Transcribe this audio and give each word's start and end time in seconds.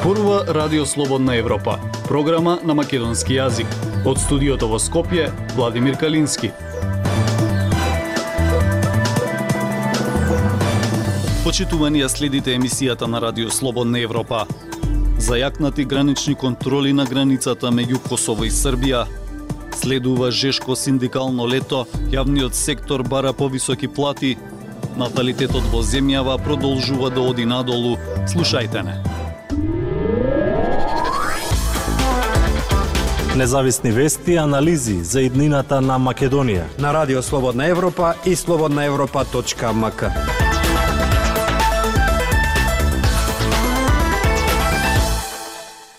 Зборува 0.00 0.44
Радио 0.48 0.86
Слободна 0.86 1.36
Европа, 1.36 1.78
програма 2.08 2.58
на 2.64 2.74
македонски 2.74 3.34
јазик. 3.36 3.68
Од 4.08 4.16
студиото 4.16 4.70
во 4.70 4.78
Скопје, 4.80 5.26
Владимир 5.52 5.98
Калински. 6.00 6.48
Почитувани 11.44 12.00
ја 12.00 12.08
следите 12.08 12.56
емисијата 12.56 13.10
на 13.12 13.20
Радио 13.20 13.52
Слободна 13.52 14.00
Европа. 14.00 14.46
Зајакнати 15.20 15.84
гранични 15.84 16.34
контроли 16.34 16.96
на 16.96 17.04
границата 17.04 17.68
меѓу 17.68 18.00
Косово 18.08 18.48
и 18.48 18.50
Србија. 18.50 19.04
Следува 19.76 20.30
жешко 20.30 20.76
синдикално 20.76 21.44
лето, 21.44 21.84
јавниот 22.08 22.56
сектор 22.56 23.04
бара 23.04 23.32
повисоки 23.32 23.88
плати, 23.88 24.38
Наталитетот 24.96 25.68
во 25.70 25.84
земјава 25.84 26.40
продолжува 26.40 27.10
да 27.10 27.20
оди 27.20 27.44
надолу. 27.44 27.98
Слушајте 28.24 28.82
не. 28.82 29.19
Независни 33.40 33.92
вести 33.92 34.36
анализи 34.36 35.04
за 35.04 35.22
иднината 35.24 35.78
на 35.80 35.94
Македонија. 35.96 36.66
На 36.78 36.92
Радио 36.92 37.22
Слободна 37.22 37.66
Европа 37.66 38.14
и 38.26 38.36
слободнаевропа.мк. 38.36 40.02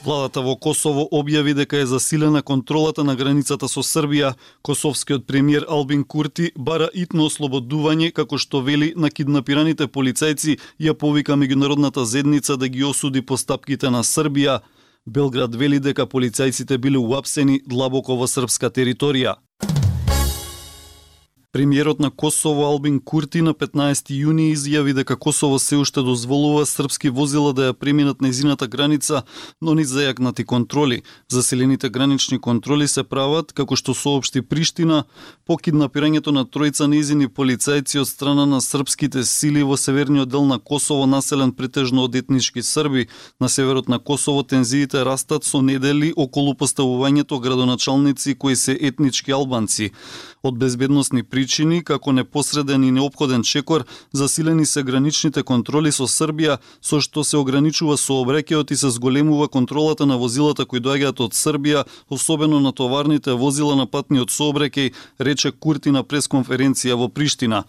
Владата 0.03 0.41
во 0.41 0.53
Косово 0.55 1.07
објави 1.11 1.55
дека 1.57 1.77
е 1.77 1.85
засилена 1.85 2.43
контролата 2.43 3.03
на 3.03 3.15
границата 3.15 3.65
со 3.67 3.81
Србија. 3.81 4.35
Косовскиот 4.61 5.25
премиер 5.25 5.65
Албин 5.69 6.03
Курти 6.03 6.51
бара 6.55 6.91
итно 6.93 7.25
ослободување, 7.25 8.11
како 8.11 8.37
што 8.37 8.61
вели 8.61 8.93
на 8.95 9.09
киднапираните 9.09 9.87
полицајци, 9.89 10.59
ја 10.77 10.93
повика 10.93 11.33
меѓународната 11.33 12.05
зедница 12.05 12.57
да 12.57 12.69
ги 12.69 12.83
осуди 12.83 13.25
постапките 13.25 13.89
на 13.89 14.03
Србија. 14.03 14.59
Белград 15.05 15.55
вели 15.57 15.79
дека 15.81 16.05
полицајците 16.05 16.77
биле 16.77 16.99
уапсени 17.01 17.57
длабоко 17.65 18.13
во 18.19 18.27
српска 18.29 18.69
територија. 18.69 19.39
Премиерот 21.53 21.99
на 21.99 22.11
Косово 22.11 22.63
Албин 22.63 23.01
Курти 23.01 23.41
на 23.43 23.51
15 23.53 24.07
јуни 24.15 24.53
изјави 24.53 24.93
дека 24.95 25.17
Косово 25.19 25.57
се 25.59 25.75
уште 25.75 25.99
дозволува 25.99 26.63
српски 26.65 27.09
возила 27.11 27.51
да 27.51 27.65
ја 27.65 27.73
преминат 27.73 28.21
незината 28.21 28.67
граница, 28.71 29.23
но 29.61 29.73
ни 29.75 29.83
зајакнати 29.83 30.45
контроли. 30.45 31.01
Заселените 31.27 31.89
гранични 31.89 32.39
контроли 32.39 32.87
се 32.87 33.03
прават, 33.03 33.51
како 33.51 33.75
што 33.75 33.91
соопшти 33.91 34.41
Приштина, 34.41 35.03
по 35.45 35.57
киднапирањето 35.59 36.31
на 36.31 36.45
тројца 36.45 36.87
незини 36.87 37.27
полицајци 37.27 37.99
од 37.99 38.07
страна 38.07 38.45
на 38.45 38.61
српските 38.61 39.25
сили 39.27 39.59
во 39.61 39.75
северниот 39.75 40.31
дел 40.31 40.47
на 40.47 40.55
Косово, 40.55 41.03
населен 41.03 41.51
претежно 41.51 42.07
од 42.07 42.15
етнички 42.15 42.63
срби. 42.63 43.09
На 43.41 43.49
северот 43.49 43.89
на 43.89 43.99
Косово 43.99 44.43
тензиите 44.43 45.03
растат 45.03 45.43
со 45.43 45.59
недели 45.59 46.13
околу 46.15 46.55
поставувањето 46.55 47.43
градоначалници 47.43 48.39
кои 48.39 48.55
се 48.55 48.77
етнички 48.79 49.31
албанци. 49.31 49.91
Од 50.43 50.57
безбедносни 50.57 51.23
причини, 51.41 51.81
како 51.83 52.11
непосреден 52.13 52.83
и 52.83 52.91
необходен 52.91 53.43
чекор, 53.43 53.83
засилени 54.13 54.65
се 54.65 54.83
граничните 54.83 55.41
контроли 55.43 55.91
со 55.91 56.05
Србија, 56.05 56.59
со 56.81 56.99
што 57.01 57.23
се 57.25 57.39
ограничува 57.41 57.97
сообраќајот 57.97 58.71
и 58.71 58.77
се 58.77 58.91
зголемува 58.93 59.47
контролата 59.47 60.05
на 60.05 60.17
возилата 60.21 60.65
кои 60.65 60.79
доаѓаат 60.79 61.23
од 61.25 61.33
Србија, 61.33 61.85
особено 62.09 62.59
на 62.59 62.71
товарните 62.71 63.33
возила 63.33 63.75
на 63.75 63.87
патниот 63.87 64.29
сообраќај, 64.29 64.93
рече 65.19 65.51
Курти 65.51 65.89
на 65.89 66.03
пресконференција 66.03 66.93
во 66.93 67.09
Приштина. 67.09 67.65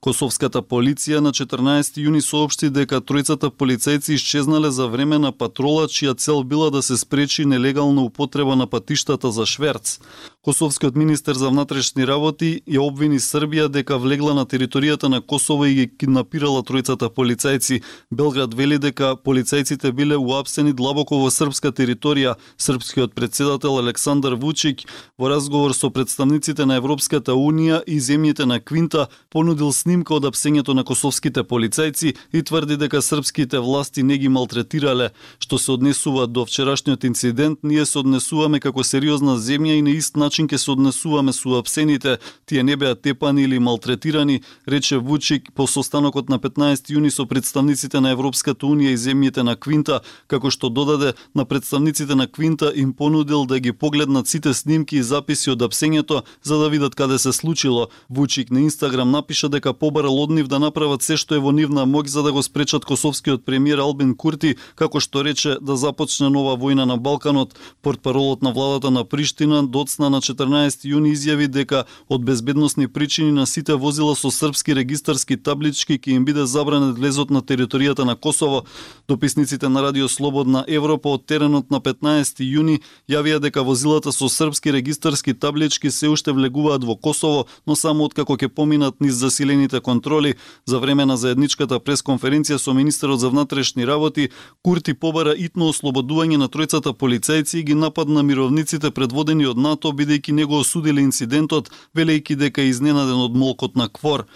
Косовската 0.00 0.62
полиција 0.64 1.18
на 1.20 1.28
14 1.36 1.98
јуни 2.00 2.22
соопшти 2.24 2.70
дека 2.72 3.02
тројцата 3.04 3.50
полицајци 3.52 4.14
исчезнале 4.16 4.70
за 4.72 4.86
време 4.88 5.18
на 5.20 5.28
патрола 5.30 5.90
чија 5.92 6.14
цел 6.16 6.40
била 6.42 6.70
да 6.72 6.80
се 6.82 6.96
спречи 6.96 7.44
нелегална 7.44 8.00
употреба 8.08 8.56
на 8.56 8.66
патиштата 8.66 9.30
за 9.30 9.44
шверц. 9.46 9.98
Косовскиот 10.40 10.96
министер 10.96 11.36
за 11.36 11.50
внатрешни 11.52 12.06
работи 12.08 12.62
ја 12.64 12.80
обвини 12.80 13.18
Србија 13.20 13.66
дека 13.68 13.98
влегла 14.00 14.32
на 14.34 14.46
територијата 14.46 15.10
на 15.12 15.20
Косово 15.20 15.66
и 15.66 15.74
ги 15.74 15.86
киднапирала 15.92 16.62
тројцата 16.64 17.12
полицајци. 17.12 17.82
Белград 18.10 18.54
вели 18.56 18.78
дека 18.78 19.20
полицајците 19.20 19.92
биле 19.92 20.16
уапсени 20.16 20.72
длабоко 20.72 21.20
во 21.20 21.28
српска 21.28 21.76
територија. 21.76 22.38
Српскиот 22.56 23.12
председател 23.12 23.76
Александар 23.76 24.32
Вучик 24.32 24.80
во 25.18 25.28
разговор 25.28 25.76
со 25.76 25.90
представниците 25.90 26.64
на 26.64 26.80
Европската 26.80 27.36
унија 27.36 27.84
и 27.84 28.00
земјите 28.00 28.48
на 28.48 28.60
Квинта 28.64 29.08
понудил 29.28 29.72
снимка 29.90 30.14
од 30.14 30.28
апсењето 30.28 30.70
на 30.78 30.84
косовските 30.86 31.42
полицајци 31.42 32.12
и 32.32 32.42
тврди 32.46 32.76
дека 32.78 33.00
српските 33.02 33.58
власти 33.58 34.04
не 34.06 34.18
ги 34.22 34.28
малтретирале. 34.30 35.10
Што 35.42 35.58
се 35.58 35.72
однесува 35.72 36.26
до 36.30 36.44
вчерашниот 36.46 37.04
инцидент, 37.04 37.58
ние 37.62 37.86
се 37.86 37.98
однесуваме 37.98 38.60
како 38.60 38.84
сериозна 38.86 39.34
земја 39.34 39.74
и 39.78 39.82
на 39.82 39.90
ист 39.90 40.14
начин 40.16 40.46
ќе 40.46 40.62
се 40.62 40.70
однесуваме 40.70 41.32
со 41.32 41.58
апсените, 41.58 42.18
тие 42.46 42.62
не 42.62 42.76
беа 42.76 42.94
тепани 42.94 43.42
или 43.42 43.58
малтретирани, 43.58 44.42
рече 44.68 44.98
Вучик 44.98 45.50
по 45.54 45.66
состанокот 45.66 46.30
на 46.30 46.38
15 46.38 46.94
јуни 46.94 47.10
со 47.10 47.26
представниците 47.26 48.00
на 48.00 48.14
Европската 48.14 48.66
унија 48.66 48.94
и 48.94 49.00
земјите 49.00 49.42
на 49.42 49.56
Квинта, 49.56 50.00
како 50.28 50.54
што 50.54 50.70
додаде 50.70 51.14
на 51.34 51.44
представниците 51.44 52.14
на 52.14 52.28
Квинта 52.30 52.70
им 52.76 52.92
понудил 52.92 53.44
да 53.44 53.58
ги 53.58 53.72
погледнат 53.72 54.28
сите 54.28 54.54
снимки 54.54 54.96
и 54.96 55.02
записи 55.02 55.50
од 55.50 55.66
апсењето 55.66 56.22
за 56.42 56.62
да 56.62 56.70
видат 56.70 56.94
каде 56.94 57.18
се 57.18 57.32
случило. 57.32 57.88
Вучик 58.10 58.50
на 58.50 58.60
Инстаграм 58.60 59.10
напиша 59.10 59.48
дека 59.48 59.74
побарал 59.80 60.18
од 60.20 60.30
нив 60.30 60.48
да 60.48 60.58
направат 60.60 61.02
се 61.02 61.16
што 61.16 61.34
е 61.34 61.40
во 61.40 61.52
нивна 61.56 61.86
мог 61.88 62.08
за 62.08 62.22
да 62.22 62.32
го 62.32 62.42
спречат 62.44 62.84
косовскиот 62.84 63.44
премиер 63.44 63.80
Албин 63.80 64.12
Курти, 64.14 64.56
како 64.76 65.00
што 65.00 65.24
рече 65.24 65.56
да 65.60 65.76
започне 65.80 66.28
нова 66.28 66.56
војна 66.60 66.84
на 66.84 66.96
Балканот. 66.96 67.56
Портпаролот 67.82 68.42
на 68.42 68.52
владата 68.52 68.90
на 68.90 69.04
Приштина 69.04 69.62
доцна 69.66 70.10
на 70.10 70.20
14 70.20 70.84
јуни 70.84 71.14
изјави 71.16 71.48
дека 71.48 71.84
од 72.08 72.24
безбедносни 72.24 72.88
причини 72.88 73.32
на 73.32 73.46
сите 73.46 73.74
возила 73.74 74.16
со 74.16 74.30
српски 74.30 74.76
регистарски 74.76 75.36
таблички 75.36 75.98
ќе 75.98 76.16
им 76.20 76.24
биде 76.24 76.46
забранет 76.46 76.98
влезот 76.98 77.30
на 77.30 77.42
територијата 77.42 78.04
на 78.04 78.16
Косово. 78.16 78.64
Дописниците 79.08 79.68
на 79.68 79.82
Радио 79.82 80.08
Слободна 80.08 80.64
Европа 80.68 81.08
од 81.16 81.24
теренот 81.26 81.70
на 81.70 81.80
15 81.80 82.44
јуни 82.44 82.80
јавија 83.08 83.40
дека 83.40 83.62
возилата 83.62 84.12
со 84.12 84.28
српски 84.28 84.72
регистарски 84.72 85.34
таблички 85.34 85.90
се 85.90 86.08
уште 86.08 86.32
влегуваат 86.32 86.84
во 86.84 86.96
Косово, 86.96 87.46
но 87.66 87.76
само 87.76 88.04
откако 88.04 88.36
ќе 88.36 88.48
поминат 88.48 89.00
низ 89.00 89.14
засилените 89.14 89.69
контроли 89.78 90.34
за 90.66 90.78
време 90.82 91.06
на 91.06 91.16
заедничката 91.16 91.78
пресконференција 91.78 92.58
со 92.58 92.74
министерот 92.74 93.20
за 93.20 93.30
внатрешни 93.30 93.86
работи, 93.86 94.28
Курти 94.62 94.94
побара 94.94 95.34
итно 95.38 95.70
ослободување 95.70 96.36
на 96.36 96.48
тројцата 96.50 96.90
полицајци 96.90 97.60
и 97.60 97.62
ги 97.62 97.74
нападна 97.74 98.22
мировниците 98.26 98.90
предводени 98.90 99.46
од 99.46 99.58
НАТО 99.58 99.94
бидејќи 99.94 100.32
него 100.32 100.58
осудиле 100.58 101.06
инцидентот, 101.06 101.70
велејќи 101.94 102.34
дека 102.34 102.62
е 102.62 102.74
изненаден 102.74 103.22
од 103.30 103.36
молкот 103.36 103.76
на 103.76 103.86
Квор. 103.88 104.26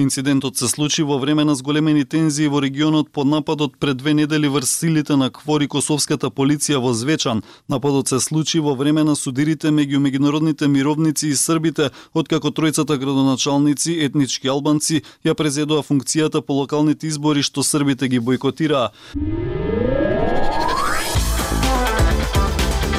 Инцидентот 0.00 0.56
се 0.56 0.68
случи 0.68 1.02
во 1.02 1.18
време 1.18 1.44
на 1.44 1.54
зголемени 1.54 2.04
тензии 2.04 2.48
во 2.48 2.60
регионот 2.60 3.10
под 3.10 3.26
нападот 3.26 3.76
пред 3.76 3.96
две 3.96 4.14
недели 4.14 4.48
врз 4.48 4.70
силите 4.70 5.16
на 5.16 5.30
Квор 5.30 5.60
и 5.60 5.68
Косовската 5.68 6.30
полиција 6.30 6.80
во 6.80 6.94
Звечан. 6.94 7.42
Нападот 7.68 8.08
се 8.08 8.20
случи 8.20 8.60
во 8.60 8.74
време 8.74 9.04
на 9.04 9.16
судирите 9.16 9.68
меѓу 9.68 10.00
меѓународните 10.00 10.68
мировници 10.68 11.28
и 11.28 11.36
србите, 11.36 11.90
откако 12.14 12.48
тројцата 12.48 12.96
градоначалници, 12.96 14.00
етнички 14.00 14.48
албанци, 14.48 15.02
ја 15.24 15.34
презедоа 15.34 15.82
функцијата 15.82 16.40
по 16.40 16.56
локалните 16.62 17.06
избори 17.06 17.42
што 17.42 17.62
србите 17.62 18.08
ги 18.08 18.20
бойкотираа. 18.20 18.90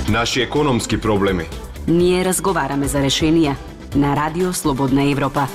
Наши 0.09 0.41
економски 0.41 0.97
проблеми 0.97 1.49
Ние 1.87 2.21
разговараме 2.25 2.87
за 2.87 3.01
решенија 3.01 3.55
на 3.95 4.15
Радио 4.15 4.53
Слободна 4.53 5.09
Европа. 5.09 5.47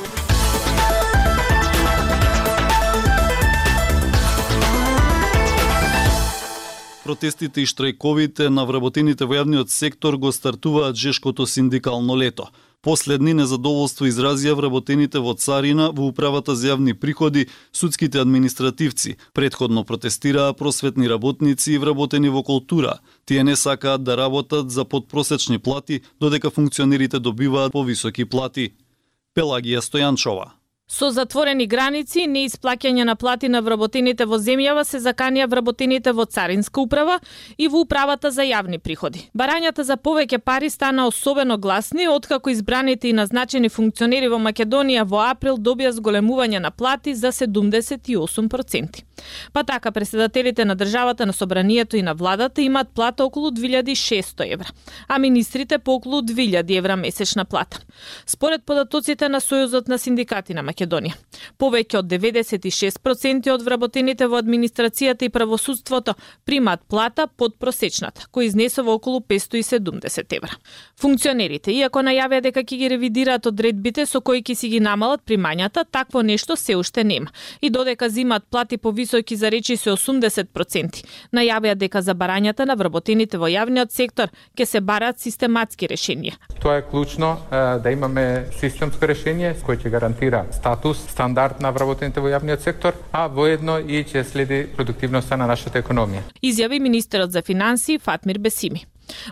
Протестите 7.07 7.63
и 7.63 7.69
штрајковите 7.71 8.49
на 8.51 8.65
вработените 8.67 9.29
во 9.31 9.37
јавниот 9.37 9.71
сектор 9.71 10.17
го 10.19 10.33
стартуваат 10.35 10.97
жешкото 10.99 11.45
синдикално 11.47 12.17
лето. 12.19 12.49
Последни 12.83 13.31
незадоволство 13.31 14.09
изразија 14.11 14.57
вработените 14.59 15.23
во 15.23 15.37
Царина, 15.39 15.93
во 15.95 16.09
Управата 16.11 16.57
за 16.59 16.73
јавни 16.73 16.97
приходи, 16.99 17.47
судските 17.73 18.19
административци. 18.19 19.15
Предходно 19.35 19.85
протестираа 19.85 20.51
просветни 20.53 21.07
работници 21.07 21.73
и 21.73 21.79
вработени 21.79 22.29
во 22.29 22.43
култура. 22.43 22.99
Тие 23.25 23.45
не 23.45 23.55
сакаат 23.55 24.03
да 24.03 24.17
работат 24.17 24.71
за 24.71 24.85
подпросечни 24.85 25.59
плати, 25.59 26.01
додека 26.21 26.51
функционерите 26.51 27.23
добиваат 27.23 27.73
повисоки 27.73 28.25
плати. 28.25 28.73
Пелагија 29.37 29.79
Стојанчова 29.79 30.56
Со 30.89 31.09
затворени 31.11 31.65
граници 31.67 32.21
и 32.23 32.29
неисплаќање 32.31 33.03
на 33.09 33.17
плати 33.19 33.49
на 33.51 33.59
вработените 33.61 34.23
во 34.31 34.37
земјава 34.39 34.85
се 34.87 35.01
заканија 35.03 35.49
вработените 35.51 36.13
во 36.15 36.25
Царинска 36.31 36.79
управа 36.81 37.17
и 37.59 37.67
во 37.67 37.81
управата 37.83 38.31
за 38.31 38.47
јавни 38.47 38.79
приходи. 38.79 39.25
Барањата 39.35 39.83
за 39.83 39.97
повеќе 39.97 40.39
пари 40.39 40.71
стана 40.71 41.09
особено 41.11 41.57
гласни 41.59 42.07
откако 42.09 42.51
избраните 42.55 43.09
и 43.09 43.17
назначени 43.19 43.69
функционери 43.69 44.29
во 44.31 44.39
Македонија 44.39 45.03
во 45.11 45.25
април 45.27 45.59
добија 45.59 45.91
зголемување 45.91 46.63
на 46.63 46.71
плати 46.71 47.17
за 47.19 47.35
78%. 47.35 49.03
Па 49.53 49.65
така 49.65 49.91
преседателите 49.91 50.65
на 50.65 50.77
државата 50.77 51.27
на 51.27 51.33
собранието 51.33 51.97
и 51.97 52.03
на 52.03 52.15
владата 52.15 52.63
имаат 52.63 52.89
плата 52.95 53.25
околу 53.25 53.51
2600 53.51 54.53
евра, 54.53 54.71
а 55.09 55.19
министрите 55.19 55.79
по 55.79 55.95
околу 55.95 56.23
2000 56.23 56.79
евра 56.79 56.97
месечна 56.97 57.45
плата. 57.45 57.81
Според 58.27 58.63
податоците 58.63 59.29
на 59.29 59.41
Сојузот 59.41 59.89
на 59.89 59.99
синдикати 59.99 60.55
на 60.55 60.63
Македонија. 60.63 60.76
Повеќе 61.59 61.99
од 61.99 62.07
96% 62.11 63.51
од 63.53 63.63
вработените 63.63 64.27
во 64.27 64.37
администрацијата 64.37 65.25
и 65.25 65.33
правосудството 65.33 66.15
примаат 66.45 66.83
плата 66.89 67.27
под 67.27 67.57
просечната, 67.59 68.27
кој 68.33 68.51
изнесува 68.51 68.93
околу 68.93 69.21
570 69.21 70.37
евра. 70.37 70.53
Функционерите, 71.01 71.73
иако 71.73 72.03
најавија 72.05 72.43
дека 72.49 72.61
ќе 72.61 72.77
ги 72.77 72.89
ревидираат 72.89 73.47
одредбите 73.47 74.07
со 74.07 74.21
кои 74.21 74.43
ќе 74.43 74.55
си 74.55 74.69
ги 74.69 74.81
намалат 74.81 75.25
примањата, 75.27 75.85
такво 75.91 76.23
нешто 76.23 76.57
се 76.57 76.77
уште 76.77 77.05
нема. 77.05 77.33
И 77.61 77.71
додека 77.71 78.09
зимаат 78.09 78.45
плати 78.51 78.77
повисоки 78.77 79.37
за 79.37 79.51
речи 79.51 79.77
се 79.77 79.91
80%, 79.91 81.05
најавија 81.33 81.75
дека 81.75 82.03
за 82.03 82.15
барањата 82.15 82.67
на 82.67 82.75
вработените 82.75 83.39
во 83.39 83.49
јавниот 83.49 83.91
сектор 83.91 84.29
ќе 84.57 84.65
се 84.65 84.81
бараат 84.81 85.21
систематски 85.21 85.89
решенија. 85.89 86.37
Тоа 86.61 86.79
е 86.79 86.83
клучно 86.91 87.37
да 87.51 87.91
имаме 87.93 88.47
системско 88.61 89.07
решение 89.07 89.55
кој 89.67 89.81
ќе 89.83 89.91
гарантира 89.91 90.45
статус, 90.67 90.99
стандард 90.99 91.61
на 91.63 91.71
вработените 91.71 92.19
во 92.21 92.27
јавниот 92.33 92.65
сектор, 92.65 92.97
а 93.15 93.29
воедно 93.31 93.79
и 93.79 94.03
ќе 94.03 94.25
следи 94.27 94.65
продуктивноста 94.75 95.39
на 95.39 95.47
нашата 95.47 95.79
економија. 95.79 96.25
Изјави 96.43 96.81
министерот 96.83 97.31
за 97.31 97.43
финансии 97.47 98.01
Фатмир 98.03 98.41
Бесими. 98.43 98.83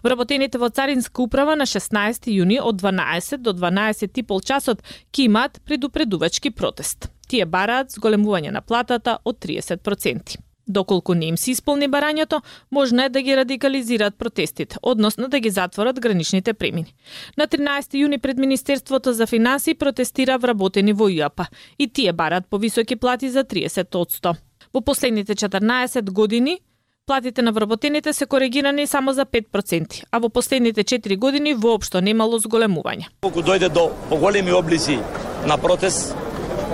Вработените 0.05 0.59
во 0.63 0.71
Царинска 0.71 1.23
управа 1.27 1.57
на 1.59 1.67
16 1.67 2.31
јуни 2.31 2.61
од 2.63 2.79
12 2.79 3.43
до 3.43 3.51
12 3.53 4.15
и 4.15 4.23
пол 4.23 4.41
часот 4.41 4.87
ќе 5.11 5.27
имаат 5.27 5.59
предупредувачки 5.67 6.55
протест. 6.55 7.11
Тие 7.27 7.47
бараат 7.51 7.91
зголемување 7.91 8.55
на 8.55 8.63
платата 8.63 9.19
од 9.25 9.43
30%. 9.43 10.39
Доколку 10.69 11.15
не 11.15 11.27
им 11.27 11.37
се 11.37 11.51
исполни 11.51 11.89
барањето, 11.89 12.41
можно 12.71 13.05
е 13.05 13.09
да 13.09 13.23
ги 13.23 13.37
радикализираат 13.37 14.15
протестите, 14.19 14.77
односно 14.83 15.29
да 15.29 15.41
ги 15.41 15.51
затворат 15.51 16.01
граничните 16.01 16.55
премини. 16.55 16.95
На 17.37 17.47
13 17.47 17.95
јуни 18.01 18.19
пред 18.19 18.39
Министерството 18.39 19.13
за 19.13 19.27
финанси 19.27 19.75
протестира 19.75 20.39
вработени 20.39 20.93
во 20.93 21.09
Јапа. 21.09 21.47
и 21.79 21.89
тие 21.89 22.13
барат 22.13 22.47
повисоки 22.51 22.97
плати 22.97 23.31
за 23.31 23.45
30%. 23.45 24.37
Во 24.75 24.81
последните 24.81 25.35
14 25.35 26.11
години 26.11 26.59
платите 27.07 27.43
на 27.43 27.53
вработените 27.53 28.13
се 28.13 28.27
коригирани 28.27 28.87
само 28.87 29.13
за 29.13 29.27
5%, 29.27 30.03
а 30.11 30.19
во 30.19 30.29
последните 30.29 30.85
4 30.85 31.19
години 31.19 31.55
воопшто 31.55 32.01
немало 32.01 32.39
зголемување. 32.39 33.07
Колку 33.21 33.43
дојде 33.43 33.69
до 33.69 33.91
поголеми 34.09 34.53
облици 34.53 34.99
на 35.47 35.59
протест, 35.59 36.17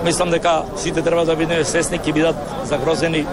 мислам 0.05 0.29
дека 0.31 0.63
сите 0.77 1.01
треба 1.01 1.25
да 1.25 1.35
бидеме 1.35 1.65
свесни 1.65 1.99
ќе 1.99 2.13
бидат 2.13 2.35
загрозени 2.65 3.25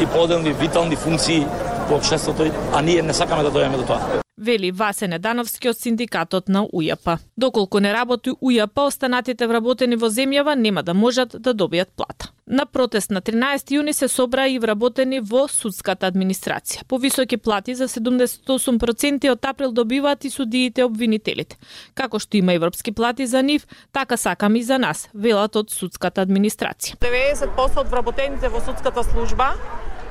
и 0.00 0.06
поделни 0.06 0.52
витални 0.52 0.96
функции 0.96 1.46
во 1.88 1.96
општеството, 1.96 2.50
а 2.74 2.82
ние 2.82 3.02
не 3.02 3.12
сакаме 3.12 3.42
да 3.42 3.50
дојдеме 3.50 3.76
до 3.76 3.86
тоа 3.86 4.22
вели 4.38 4.70
Васе 4.70 5.08
Недановски 5.08 5.68
од 5.68 5.78
синдикатот 5.80 6.48
на 6.48 6.64
УЈП. 6.64 7.18
Доколку 7.36 7.80
не 7.80 7.92
работи 7.92 8.30
УЈП, 8.40 8.78
останатите 8.78 9.46
вработени 9.46 9.96
во 9.96 10.10
земјава 10.12 10.54
нема 10.54 10.82
да 10.82 10.94
можат 10.94 11.36
да 11.40 11.54
добијат 11.54 11.96
плата. 11.96 12.30
На 12.46 12.62
протест 12.66 13.10
на 13.10 13.20
13 13.20 13.72
јуни 13.74 13.92
се 13.92 14.06
собра 14.08 14.44
и 14.46 14.58
вработени 14.62 15.18
во 15.18 15.48
судската 15.50 16.06
администрација. 16.06 16.84
Повисоки 16.86 17.36
плати 17.36 17.74
за 17.74 17.88
78% 17.88 19.30
од 19.32 19.44
април 19.44 19.72
добиваат 19.72 20.24
и 20.24 20.30
судиите 20.30 20.84
обвинителите. 20.84 21.56
Како 21.94 22.20
што 22.22 22.38
има 22.38 22.54
европски 22.54 22.92
плати 22.92 23.26
за 23.26 23.42
нив, 23.42 23.66
така 23.92 24.16
сакам 24.16 24.54
и 24.56 24.62
за 24.62 24.78
нас, 24.78 25.08
велат 25.12 25.56
од 25.56 25.74
судската 25.74 26.22
администрација. 26.22 27.00
90% 27.02 27.82
од 27.82 27.90
вработените 27.90 28.48
во 28.48 28.62
судската 28.62 29.02
служба 29.02 29.56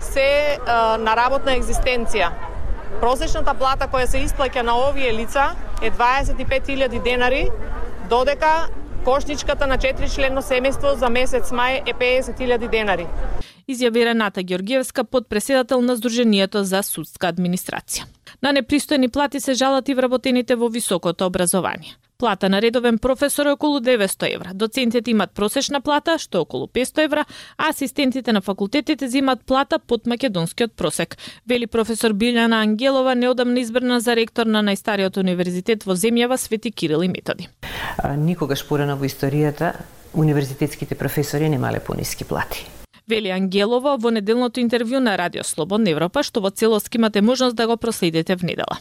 се 0.01 0.59
а, 0.67 0.97
на 0.99 1.15
работна 1.15 1.55
екзистенција 1.55 2.33
Просечната 2.99 3.53
плата 3.59 3.87
која 3.91 4.07
се 4.07 4.21
исплаќа 4.23 4.61
на 4.63 4.75
овие 4.75 5.11
лица 5.13 5.49
е 5.83 5.89
25.000 5.91 7.03
денари, 7.03 7.47
додека 8.09 8.67
кошничката 9.06 9.68
на 9.68 9.78
4 9.78 10.10
членно 10.16 10.42
семејство 10.42 10.96
за 10.98 11.10
месец 11.10 11.52
мај 11.54 11.84
е 11.86 11.94
50.000 11.94 12.69
денари. 12.69 13.06
Изјави 13.69 14.06
Рената 14.06 14.44
Георгиевска, 14.44 15.04
подпреседател 15.04 15.81
на 15.81 15.96
Сдруженијето 15.98 16.62
за 16.62 16.81
судска 16.84 17.30
администрација. 17.30 18.06
На 18.42 18.54
непристојни 18.54 19.12
плати 19.12 19.40
се 19.40 19.54
жалат 19.54 19.90
и 19.90 19.94
вработените 19.94 20.56
во 20.56 20.69
високото 20.69 21.25
образование. 21.25 21.94
Плата 22.17 22.50
на 22.50 22.62
редовен 22.62 22.97
професор 22.97 23.45
е 23.45 23.51
околу 23.51 23.79
900 23.79 24.35
евра. 24.35 24.51
Доцентите 24.53 25.12
имат 25.12 25.31
просечна 25.31 25.81
плата, 25.81 26.15
што 26.19 26.38
е 26.38 26.41
околу 26.41 26.67
500 26.67 27.03
евра, 27.03 27.25
а 27.57 27.69
асистентите 27.69 28.33
на 28.33 28.41
факултетите 28.41 29.07
земат 29.07 29.39
плата 29.45 29.79
под 29.79 30.07
македонскиот 30.07 30.73
просек. 30.73 31.17
Вели 31.47 31.67
професор 31.67 32.13
Билјана 32.13 32.63
Ангелова, 32.63 33.15
неодамна 33.15 33.59
избрана 33.59 34.00
за 34.00 34.15
ректор 34.15 34.45
на 34.45 34.63
најстариот 34.63 35.19
универзитет 35.19 35.83
во 35.83 35.95
земјава 35.95 36.38
Свети 36.38 36.71
Кирил 36.71 37.03
и 37.03 37.07
Методи. 37.07 37.50
Никогаш 38.18 38.63
порано 38.68 38.95
во 38.95 39.06
историјата 39.06 39.73
универзитетските 40.13 40.95
професори 40.95 41.50
немале 41.50 41.79
пониски 41.79 42.23
плати. 42.23 42.65
Вели 43.07 43.29
Ангелова 43.29 43.97
во 43.97 44.09
неделното 44.09 44.59
интервју 44.63 45.00
на 45.00 45.18
Радио 45.18 45.44
Слободна 45.44 45.91
Европа, 45.91 46.23
што 46.23 46.41
во 46.41 46.50
целост 46.50 46.95
имате 46.95 47.21
можност 47.21 47.56
да 47.56 47.68
го 47.68 47.77
проследите 47.77 48.38
в 48.38 48.44
недела. 48.44 48.79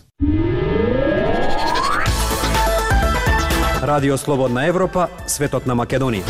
Радио 3.95 4.19
Слободна 4.19 4.67
Европа, 4.67 5.05
светот 5.27 5.69
на 5.71 5.75
Македонија. 5.79 6.27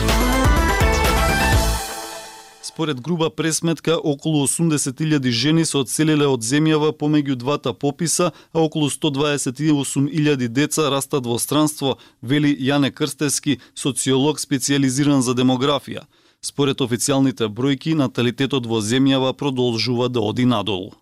Според 2.63 3.01
груба 3.01 3.31
пресметка, 3.31 3.95
околу 3.97 4.47
80.000 4.47 5.31
жени 5.31 5.65
се 5.65 5.79
одселиле 5.79 6.27
од 6.29 6.45
земјава 6.45 6.91
помеѓу 6.93 7.39
двата 7.41 7.73
пописа, 7.73 8.33
а 8.53 8.61
околу 8.61 8.91
128.000 8.91 10.49
деца 10.49 10.91
растат 10.91 11.25
во 11.25 11.39
странство, 11.39 11.97
вели 12.23 12.53
Јане 12.53 12.91
Крстески, 12.93 13.57
социолог 13.75 14.41
специализиран 14.41 15.23
за 15.23 15.33
демографија. 15.33 16.05
Според 16.43 16.85
официјалните 16.85 17.49
бројки, 17.49 17.95
наталитетот 17.97 18.67
во 18.67 18.83
земјава 18.85 19.33
продолжува 19.33 20.11
да 20.13 20.21
оди 20.21 20.45
надолу. 20.45 20.93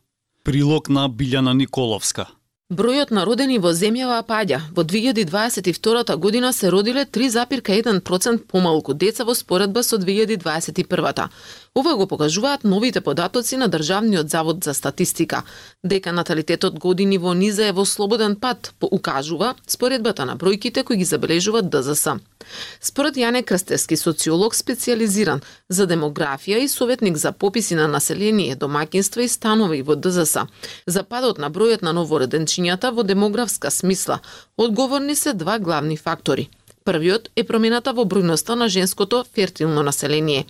Прилог 0.45 0.89
на 0.89 1.09
Билјана 1.09 1.59
Николовска. 1.59 2.29
Бројот 2.73 3.11
на 3.13 3.27
родени 3.29 3.59
во 3.61 3.75
земјава 3.77 4.23
паѓа. 4.25 4.59
Во 4.73 4.81
2022 4.89 6.15
година 6.17 6.53
се 6.57 6.71
родиле 6.73 7.03
3,1% 7.05 8.47
помалку 8.49 8.95
деца 8.95 9.27
во 9.29 9.35
споредба 9.37 9.83
со 9.83 9.99
2021. 10.01 11.29
Ова 11.75 11.95
го 11.97 12.07
покажуваат 12.07 12.65
новите 12.65 13.01
податоци 13.01 13.57
на 13.57 13.69
Државниот 13.69 14.31
завод 14.31 14.65
за 14.65 14.75
статистика. 14.75 15.43
Дека 15.85 16.13
наталитетот 16.13 16.79
години 16.79 17.17
во 17.19 17.33
низа 17.33 17.65
е 17.67 17.73
во 17.73 17.87
слободен 17.89 18.37
пат, 18.37 18.75
поукажува 18.79 19.55
споредбата 19.67 20.27
на 20.29 20.37
бројките 20.37 20.85
кои 20.85 20.97
ги 20.97 21.05
забележуваат 21.05 21.71
ДЗС. 21.73 22.21
Според 22.81 23.17
Јане 23.17 23.43
Крстевски, 23.43 23.97
социолог 23.97 24.55
специализиран 24.55 25.41
за 25.69 25.87
демографија 25.89 26.61
и 26.61 26.69
советник 26.69 27.17
за 27.17 27.33
пописи 27.33 27.75
на 27.75 27.89
население, 27.89 28.55
домакинства 28.55 29.23
и 29.23 29.29
станови 29.29 29.83
во 29.83 29.97
ДЗС, 29.97 30.45
за 30.87 31.03
падот 31.03 31.39
на 31.39 31.49
бројот 31.49 31.83
на 31.83 31.97
новороденчињата 31.97 32.93
во 32.93 33.03
демографска 33.03 33.71
смисла, 33.71 34.21
одговорни 34.59 35.17
се 35.17 35.33
два 35.33 35.59
главни 35.59 35.97
фактори– 35.97 36.51
Првиот 36.85 37.29
е 37.37 37.45
промената 37.47 37.93
во 37.95 38.03
бројноста 38.03 38.57
на 38.59 38.67
женското 38.69 39.23
фертилно 39.35 39.83
население, 39.87 40.47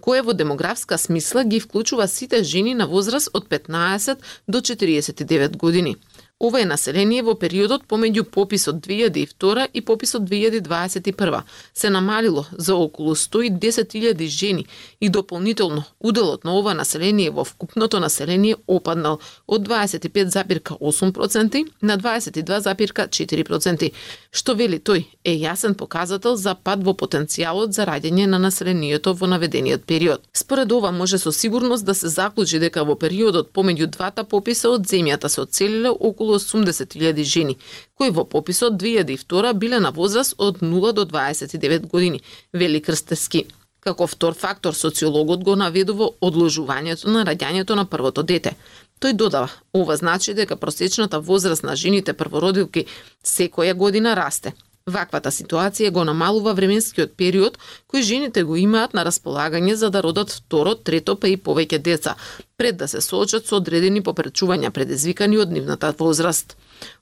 кое 0.00 0.22
во 0.22 0.32
демографска 0.32 0.98
смисла 0.98 1.44
ги 1.44 1.60
вклучува 1.60 2.08
сите 2.08 2.42
жени 2.42 2.74
на 2.74 2.86
возраст 2.86 3.28
од 3.34 3.48
15 3.48 4.16
до 4.48 4.60
49 4.60 5.56
години. 5.56 5.96
Ова 6.40 6.60
е 6.60 6.64
население 6.66 7.22
во 7.22 7.36
периодот 7.38 7.84
помеѓу 7.86 8.24
пописот 8.26 8.76
2002 8.82 9.68
и 9.72 9.80
пописот 9.80 10.22
2021 10.26 11.42
се 11.74 11.90
намалило 11.90 12.44
за 12.52 12.74
околу 12.74 13.14
110.000 13.14 14.26
жени 14.26 14.66
и 15.00 15.08
дополнително 15.08 15.84
уделот 16.00 16.44
на 16.44 16.58
ова 16.58 16.74
население 16.74 17.30
во 17.30 17.44
вкупното 17.44 18.00
население 18.00 18.56
опаднал 18.66 19.20
од 19.46 19.68
25,8% 19.68 21.64
на 21.82 21.98
22,4%, 21.98 23.92
што 24.32 24.54
вели 24.54 24.78
тој 24.78 25.04
е 25.24 25.38
јасен 25.38 25.74
показател 25.74 26.36
за 26.36 26.54
пад 26.54 26.82
во 26.82 26.92
потенцијалот 26.98 27.70
за 27.70 27.86
раѓање 27.86 28.26
на 28.26 28.38
населението 28.38 29.14
во 29.14 29.26
наведениот 29.26 29.86
период. 29.86 30.20
Според 30.32 30.72
ова 30.72 30.90
може 30.90 31.18
со 31.18 31.32
сигурност 31.32 31.86
да 31.86 31.94
се 31.94 32.08
заклучи 32.08 32.58
дека 32.58 32.84
во 32.84 32.98
периодот 32.98 33.52
помеѓу 33.54 33.86
двата 33.86 34.24
пописа 34.24 34.70
од 34.70 34.82
земјата 34.82 35.28
се 35.28 35.40
оцелиле 35.40 35.88
околу 35.88 36.23
околу 36.24 36.38
80.000 36.38 37.22
жени, 37.22 37.58
кои 37.94 38.10
во 38.10 38.24
пописот 38.24 38.72
2002 38.80 39.54
биле 39.54 39.80
на 39.80 39.90
возраст 39.90 40.34
од 40.38 40.60
0 40.62 40.92
до 40.92 41.04
29 41.04 41.86
години, 41.86 42.20
вели 42.52 42.80
Крстески. 42.80 43.46
Како 43.80 44.06
втор 44.06 44.34
фактор 44.34 44.72
социологот 44.72 45.44
го 45.44 45.56
наведува 45.56 46.08
одложувањето 46.20 47.08
на 47.12 47.24
раѓањето 47.24 47.74
на 47.74 47.84
првото 47.84 48.22
дете. 48.22 48.56
Тој 49.00 49.12
додава, 49.12 49.50
ова 49.74 49.96
значи 49.96 50.34
дека 50.34 50.56
просечната 50.56 51.20
возраст 51.20 51.62
на 51.62 51.76
жените 51.76 52.12
првородилки 52.12 52.86
секоја 53.24 53.74
година 53.74 54.16
расте. 54.16 54.54
Ваквата 54.92 55.30
ситуација 55.32 55.88
го 55.96 56.02
намалува 56.04 56.52
временскиот 56.52 57.12
период 57.20 57.54
кој 57.88 58.02
жените 58.04 58.42
го 58.44 58.58
имаат 58.60 58.92
на 58.92 59.04
располагање 59.08 59.78
за 59.80 59.88
да 59.94 60.02
родат 60.04 60.34
второ, 60.34 60.74
трето 60.74 61.14
па 61.16 61.30
и 61.32 61.38
повеќе 61.46 61.78
деца, 61.86 62.14
пред 62.60 62.76
да 62.82 62.88
се 62.92 63.00
соочат 63.00 63.48
со 63.48 63.56
одредени 63.56 64.02
попречувања 64.04 64.70
предизвикани 64.76 65.40
од 65.40 65.56
нивната 65.56 65.94
возраст. 65.98 66.52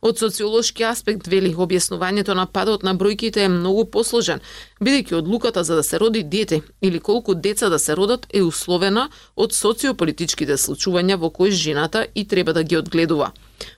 Од 0.00 0.22
социолошки 0.22 0.86
аспект, 0.86 1.26
вели, 1.26 1.50
објаснувањето 1.66 2.38
на 2.38 2.46
падот 2.46 2.86
на 2.86 2.94
бројките 2.94 3.42
е 3.42 3.52
многу 3.58 3.88
посложен, 3.90 4.46
бидејќи 4.80 5.18
одлуката 5.18 5.64
за 5.64 5.74
да 5.74 5.82
се 5.82 5.98
роди 5.98 6.22
дете 6.22 6.62
или 6.82 7.00
колку 7.00 7.34
деца 7.34 7.68
да 7.68 7.82
се 7.82 7.96
родат 7.98 8.28
е 8.30 8.46
условена 8.46 9.08
од 9.34 9.58
социополитичките 9.58 10.54
случувања 10.54 11.18
во 11.18 11.30
кои 11.30 11.50
жената 11.50 12.06
и 12.14 12.28
треба 12.28 12.52
да 12.52 12.62
ги 12.62 12.76
одгледува. 12.76 13.32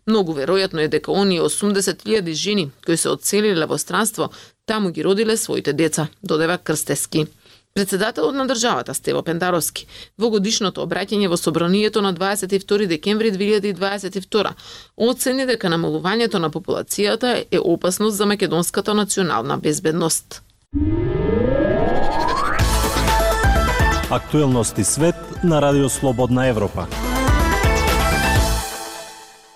Многу 0.07 0.35
веројатно 0.35 0.85
е 0.85 0.89
дека 0.89 1.13
оние 1.13 1.41
80.000 1.41 2.33
жени 2.33 2.71
кои 2.87 2.97
се 2.97 3.09
одселиле 3.09 3.67
во 3.67 3.79
странство, 3.79 4.31
таму 4.67 4.91
ги 4.91 5.05
родиле 5.05 5.37
своите 5.37 5.73
деца, 5.73 6.09
додева 6.23 6.59
Крстески. 6.59 7.27
Председателот 7.75 8.35
на 8.35 8.47
државата 8.47 8.95
Стево 8.95 9.23
Пендаровски 9.23 9.87
во 10.19 10.29
годишното 10.31 10.85
обраќање 10.87 11.27
во 11.27 11.37
собранието 11.37 12.03
на 12.03 12.13
22 12.15 12.87
декември 12.87 13.33
2022 13.35 14.53
оцени 14.97 15.47
дека 15.47 15.69
намалувањето 15.69 16.39
на 16.39 16.51
популацијата 16.55 17.45
е 17.51 17.59
опасност 17.59 18.17
за 18.17 18.27
македонската 18.27 18.95
национална 18.95 19.59
безбедност. 19.59 20.43
Актуелности 24.11 24.85
свет 24.85 25.17
на 25.45 25.63
Радио 25.63 25.89
Слободна 25.89 26.47
Европа. 26.47 26.87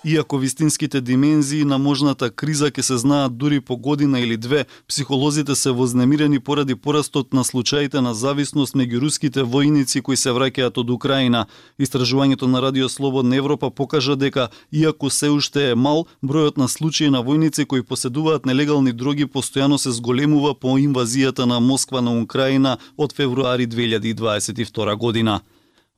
Иако 0.05 0.37
вистинските 0.37 1.01
димензии 1.01 1.65
на 1.65 1.77
можната 1.77 2.29
криза 2.31 2.69
ќе 2.71 2.81
се 2.87 2.97
знаат 2.97 3.33
дури 3.37 3.59
по 3.59 3.75
година 3.77 4.19
или 4.19 4.37
две, 4.37 4.63
психолозите 4.87 5.55
се 5.55 5.71
вознемирени 5.71 6.39
поради 6.39 6.75
порастот 6.75 7.33
на 7.33 7.43
случаите 7.43 8.01
на 8.01 8.13
зависност 8.13 8.79
меѓу 8.79 9.01
руските 9.01 9.43
војници 9.43 10.01
кои 10.01 10.15
се 10.15 10.31
враќаат 10.31 10.79
од 10.79 10.89
Украина. 10.89 11.45
Истражувањето 11.79 12.47
на 12.47 12.61
Радио 12.61 12.89
Слободна 12.89 13.35
Европа 13.35 13.71
покажа 13.71 14.15
дека, 14.15 14.47
иако 14.71 15.09
се 15.09 15.29
уште 15.29 15.71
е 15.71 15.75
мал, 15.75 16.07
бројот 16.23 16.57
на 16.57 16.71
случаи 16.71 17.09
на 17.09 17.19
војници 17.19 17.65
кои 17.65 17.83
поседуваат 17.83 18.45
нелегални 18.45 18.93
дроги 18.93 19.27
постојано 19.27 19.77
се 19.77 19.91
зголемува 19.91 20.55
по 20.55 20.79
инвазијата 20.79 21.43
на 21.43 21.59
Москва 21.59 22.01
на 22.01 22.21
Украина 22.21 22.77
од 22.97 23.11
февруари 23.11 23.67
2022 23.67 24.95
година. 24.95 25.41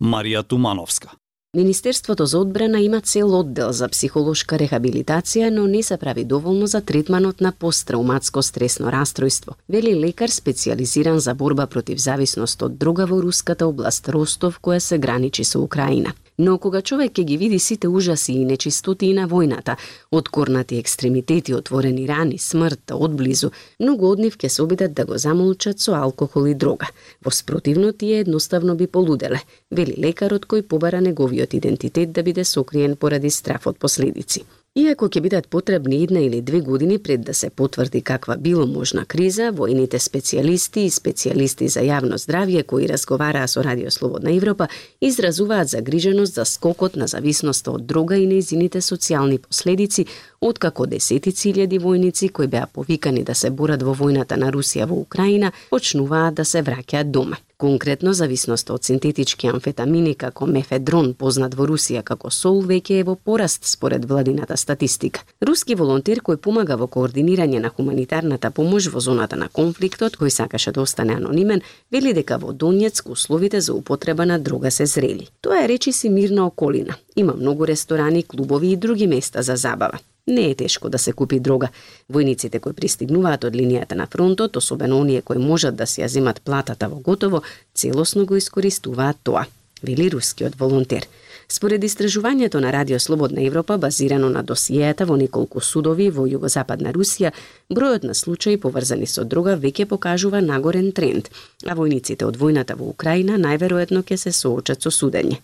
Марија 0.01 0.41
Тумановска 0.41 1.21
Министерството 1.57 2.25
за 2.25 2.39
одбрана 2.39 2.79
има 2.79 3.01
цел 3.01 3.39
оддел 3.39 3.71
за 3.71 3.89
психолошка 3.91 4.55
рехабилитација, 4.55 5.49
но 5.51 5.65
не 5.67 5.81
се 5.83 5.97
прави 5.97 6.23
доволно 6.23 6.67
за 6.67 6.79
третманот 6.81 7.41
на 7.41 7.51
посттрауматско 7.51 8.39
стресно 8.41 8.87
растројство, 8.87 9.57
вели 9.69 9.91
лекар 9.99 10.29
специализиран 10.29 11.19
за 11.19 11.35
борба 11.35 11.67
против 11.67 11.99
зависност 11.99 12.61
од 12.61 12.77
друга 12.77 13.05
во 13.05 13.19
руската 13.19 13.67
област 13.67 14.07
Ростов, 14.07 14.61
која 14.63 14.79
се 14.79 14.97
граничи 14.97 15.43
со 15.43 15.59
Украина. 15.59 16.15
Но 16.37 16.57
кога 16.57 16.81
човек 16.81 17.11
ќе 17.13 17.25
ги 17.27 17.37
види 17.37 17.59
сите 17.59 17.87
ужаси 17.87 18.33
и 18.33 18.45
нечистоти 18.45 19.11
на 19.13 19.27
војната, 19.27 19.75
откорнати 20.11 20.77
екстремитети, 20.79 21.53
отворени 21.53 22.07
рани, 22.07 22.37
смрт, 22.39 22.91
одблизу, 22.95 23.51
многу 23.79 24.07
од 24.13 24.23
нив 24.23 24.37
ќе 24.37 24.47
се 24.47 24.63
обидат 24.63 24.93
да 24.93 25.05
го 25.05 25.17
замолчат 25.17 25.79
со 25.79 25.97
алкохол 25.99 26.47
и 26.47 26.55
дрога. 26.55 26.87
Во 27.25 27.31
спротивно 27.31 27.91
тие 27.91 28.23
едноставно 28.23 28.75
би 28.75 28.87
полуделе, 28.87 29.43
вели 29.71 29.95
лекарот 29.97 30.47
кој 30.47 30.63
побара 30.63 31.01
неговиот 31.01 31.53
идентитет 31.53 32.11
да 32.11 32.23
биде 32.23 32.45
сокриен 32.45 32.95
поради 32.95 33.29
страф 33.29 33.67
од 33.67 33.77
последици. 33.77 34.45
Иако 34.71 35.09
ќе 35.11 35.19
бидат 35.19 35.47
потребни 35.51 35.97
една 36.03 36.21
или 36.23 36.37
две 36.41 36.61
години 36.63 36.97
пред 36.97 37.21
да 37.27 37.33
се 37.33 37.49
потврди 37.49 38.01
каква 38.01 38.37
било 38.37 38.65
можна 38.65 39.03
криза, 39.05 39.49
војните 39.51 39.99
специјалисти 39.99 40.85
и 40.87 40.93
специјалисти 40.95 41.67
за 41.67 41.83
јавно 41.83 42.15
здравје 42.15 42.63
кои 42.63 42.87
разговараа 42.87 43.49
со 43.51 43.65
Радио 43.67 43.91
Слободна 43.91 44.31
Европа 44.31 44.69
изразуваат 45.01 45.67
загриженост 45.67 46.33
за 46.33 46.45
скокот 46.45 46.95
на 46.95 47.07
зависноста 47.07 47.71
од 47.71 47.85
дрога 47.85 48.15
и 48.15 48.25
неизините 48.25 48.79
социјални 48.79 49.39
последици, 49.39 50.07
откако 50.39 50.87
десетици 50.87 51.51
илјади 51.51 51.83
војници 51.83 52.31
кои 52.31 52.47
беа 52.47 52.65
повикани 52.73 53.23
да 53.23 53.35
се 53.35 53.51
борат 53.51 53.83
во 53.83 53.91
војната 53.91 54.39
на 54.39 54.55
Русија 54.55 54.87
во 54.87 54.95
Украина 54.95 55.51
почнуваат 55.69 56.39
да 56.39 56.45
се 56.45 56.63
враќаат 56.63 57.11
дома. 57.11 57.35
Конкретно, 57.61 58.13
зависноста 58.13 58.73
од 58.73 58.87
синтетички 58.87 59.45
амфетамини 59.47 60.15
како 60.17 60.47
мефедрон, 60.49 61.11
познат 61.13 61.53
во 61.53 61.67
Русија 61.69 62.01
како 62.01 62.31
сол, 62.33 62.57
веќе 62.65 62.97
е 62.97 63.03
во 63.05 63.13
пораст 63.13 63.69
според 63.69 64.07
владината 64.09 64.57
статистика. 64.57 65.21
Руски 65.45 65.77
волонтер 65.77 66.23
кој 66.25 66.39
помага 66.41 66.79
во 66.81 66.87
координирање 66.89 67.61
на 67.61 67.69
хуманитарната 67.69 68.49
помош 68.49 68.89
во 68.89 69.05
зоната 69.05 69.37
на 69.37 69.45
конфликтот, 69.59 70.17
кој 70.17 70.33
сакаше 70.33 70.73
да 70.73 70.81
остане 70.81 71.19
анонимен, 71.21 71.61
вели 71.91 72.15
дека 72.17 72.39
во 72.41 72.49
Донецк 72.51 73.13
условите 73.13 73.61
за 73.61 73.75
употреба 73.77 74.25
на 74.25 74.39
дрога 74.39 74.71
се 74.71 74.89
зрели. 74.89 75.29
Тоа 75.41 75.61
е 75.61 75.67
речиси 75.69 76.09
мирна 76.09 76.47
околина. 76.47 76.97
Има 77.15 77.37
многу 77.37 77.67
ресторани, 77.67 78.23
клубови 78.23 78.71
и 78.71 78.75
други 78.75 79.07
места 79.07 79.41
за 79.41 79.55
забава. 79.55 79.99
Не 80.27 80.51
е 80.51 80.55
тешко 80.55 80.89
да 80.89 80.99
се 80.99 81.13
купи 81.13 81.39
дрога. 81.39 81.69
Војниците 82.11 82.59
кои 82.59 82.73
пристигнуваат 82.73 83.43
од 83.43 83.55
линијата 83.57 83.97
на 83.97 84.05
фронтот, 84.07 84.57
особено 84.57 84.99
оние 84.99 85.21
кои 85.21 85.37
можат 85.37 85.75
да 85.75 85.87
си 85.87 86.01
ја 86.01 86.07
земат 86.07 86.41
платата 86.41 86.89
во 86.89 86.99
готово, 86.99 87.41
целосно 87.73 88.25
го 88.25 88.35
искористуваат 88.35 89.17
тоа, 89.23 89.45
вели 89.83 90.09
рускиот 90.09 90.55
волонтер. 90.59 91.07
Според 91.51 91.83
истражувањето 91.83 92.59
на 92.59 92.71
Радио 92.71 92.99
Слободна 92.99 93.41
Европа, 93.43 93.77
базирано 93.77 94.29
на 94.29 94.43
досијата 94.43 95.03
во 95.03 95.17
неколку 95.19 95.59
судови 95.59 96.07
во 96.09 96.23
југозападна 96.23 96.93
Русија, 96.95 97.33
бројот 97.69 98.05
на 98.07 98.13
случаи 98.15 98.55
поврзани 98.57 99.05
со 99.05 99.25
дрога 99.27 99.57
веќе 99.59 99.85
покажува 99.85 100.39
нагорен 100.41 100.91
тренд, 100.95 101.27
а 101.67 101.75
војниците 101.75 102.23
од 102.23 102.39
војната 102.39 102.77
во 102.79 102.87
Украина 102.93 103.35
најверојатно 103.35 103.99
ќе 104.07 104.17
се 104.17 104.31
соочат 104.31 104.81
со 104.81 104.91
судење. 104.95 105.41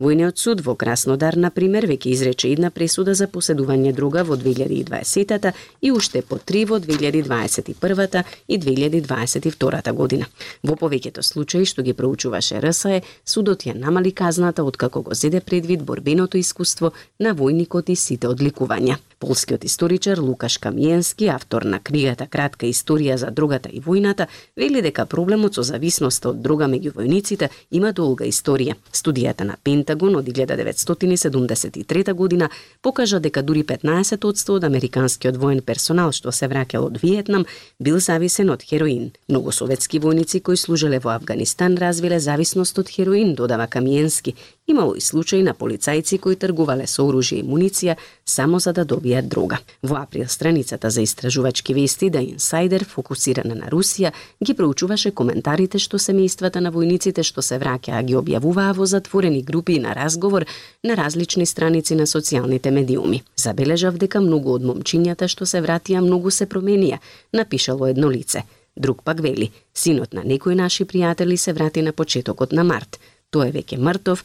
Војниот 0.00 0.40
суд 0.40 0.62
во 0.64 0.74
Краснодар, 0.80 1.36
на 1.36 1.50
пример, 1.50 1.84
веќе 1.84 2.08
изрече 2.08 2.48
една 2.48 2.70
пресуда 2.70 3.12
за 3.14 3.26
поседување 3.28 3.92
друга 3.92 4.24
во 4.24 4.36
2020-та 4.40 5.52
и 5.82 5.92
уште 5.92 6.22
по 6.22 6.38
три 6.38 6.64
во 6.64 6.78
2021-та 6.80 8.24
и 8.48 8.58
2022 8.58 9.92
година. 9.92 10.24
Во 10.62 10.72
повеќето 10.72 11.20
случаи 11.20 11.68
што 11.68 11.82
ги 11.82 11.92
проучуваше 11.92 12.64
РСЕ, 12.64 13.02
судот 13.26 13.68
ја 13.68 13.76
намали 13.80 14.12
казната 14.12 14.64
откако 14.64 15.02
го 15.02 15.14
зеде 15.14 15.40
предвид 15.40 15.84
борбеното 15.84 16.38
искуство 16.38 16.92
на 17.20 17.34
војникот 17.34 17.90
и 17.90 17.96
сите 17.96 18.28
одликувања. 18.28 19.00
Полскиот 19.20 19.64
историчар 19.64 20.18
Лукаш 20.18 20.58
Камиенски, 20.58 21.26
автор 21.28 21.62
на 21.62 21.78
книгата 21.78 22.24
Кратка 22.26 22.64
историја 22.64 23.14
за 23.20 23.28
другата 23.30 23.68
и 23.68 23.76
војната, 23.84 24.26
вели 24.56 24.80
дека 24.80 25.04
проблемот 25.04 25.54
со 25.54 25.62
зависноста 25.62 26.30
од 26.30 26.40
друга 26.40 26.64
меѓу 26.64 26.94
војниците 26.96 27.50
има 27.70 27.92
долга 27.92 28.24
историја. 28.24 28.78
Студијата 28.96 29.44
на 29.44 29.58
Пентагон 29.62 30.16
од 30.16 30.24
1973 30.24 32.14
година 32.14 32.48
покажа 32.80 33.20
дека 33.20 33.42
дури 33.42 33.62
15% 33.62 34.56
од 34.56 34.64
американскиот 34.64 35.36
воен 35.36 35.60
персонал 35.60 36.12
што 36.16 36.32
се 36.32 36.48
враќал 36.48 36.88
од 36.88 36.96
Виетнам 37.02 37.44
бил 37.78 38.00
зависен 38.00 38.48
од 38.48 38.64
хероин. 38.64 39.12
Многу 39.28 39.52
советски 39.52 40.00
војници 40.00 40.40
кои 40.40 40.56
служеле 40.56 40.98
во 40.98 41.10
Афганистан 41.10 41.76
развиле 41.76 42.20
зависност 42.20 42.78
од 42.78 42.88
хероин, 42.88 43.34
додава 43.34 43.66
Камиенски, 43.66 44.34
Имало 44.70 44.94
и 44.94 45.00
случаи 45.00 45.42
на 45.42 45.50
полицајци 45.50 46.20
кои 46.22 46.36
тргувале 46.38 46.84
со 46.86 47.02
оружје 47.02 47.40
и 47.40 47.42
муниција 47.42 47.96
само 48.24 48.60
за 48.62 48.70
да 48.72 48.84
добијат 48.86 49.26
дрога. 49.26 49.58
Во 49.82 49.96
април 49.98 50.28
страницата 50.30 50.90
за 50.90 51.02
истражувачки 51.02 51.74
вести 51.74 52.10
да 52.10 52.20
Инсайдер, 52.22 52.84
фокусирана 52.84 53.56
на 53.58 53.66
Русија, 53.66 54.12
ги 54.38 54.54
проучуваше 54.54 55.10
коментарите 55.10 55.82
што 55.82 55.98
семејствата 55.98 56.62
на 56.62 56.70
војниците 56.70 57.26
што 57.26 57.42
се 57.42 57.58
враќаа 57.58 58.04
ги 58.06 58.14
објавуваа 58.14 58.76
во 58.78 58.86
затворени 58.86 59.42
групи 59.42 59.80
на 59.80 59.92
разговор 59.92 60.46
на 60.84 60.94
различни 60.94 61.46
страници 61.46 61.98
на 61.98 62.06
социјалните 62.06 62.70
медиуми. 62.70 63.24
Забележав 63.36 63.98
дека 63.98 64.20
многу 64.20 64.54
од 64.54 64.62
момчињата 64.62 65.26
што 65.26 65.50
се 65.50 65.66
вратија 65.66 65.98
многу 65.98 66.30
се 66.30 66.46
променија, 66.46 67.02
напишало 67.32 67.90
едно 67.90 68.10
лице. 68.10 68.46
Друг 68.76 69.02
пак 69.02 69.18
вели, 69.20 69.50
синот 69.74 70.14
на 70.14 70.22
некои 70.22 70.54
наши 70.54 70.84
пријатели 70.84 71.36
се 71.36 71.52
врати 71.52 71.82
на 71.82 71.92
почетокот 71.92 72.52
на 72.52 72.62
март. 72.62 73.00
Тој 73.30 73.48
е 73.48 73.52
веќе 73.52 73.78
мртов, 73.78 74.24